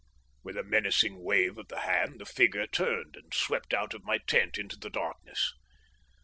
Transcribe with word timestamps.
With 0.41 0.57
a 0.57 0.63
menacing 0.63 1.21
wave 1.23 1.59
of 1.59 1.67
the 1.67 1.81
hand 1.81 2.19
the 2.19 2.25
figure 2.25 2.65
turned 2.65 3.15
and 3.15 3.31
swept 3.31 3.71
out 3.71 3.93
of 3.93 4.03
my 4.03 4.17
tent 4.17 4.57
into 4.57 4.75
the 4.75 4.89
darkness. 4.89 5.53